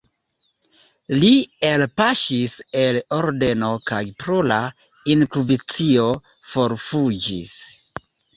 Li 1.23 1.27
elpaŝis 1.71 2.55
el 2.83 2.97
ordeno 3.17 3.69
kaj 3.91 4.01
pro 4.25 4.39
la 4.53 4.59
inkvizicio 5.17 6.09
forfuĝis. 6.55 7.55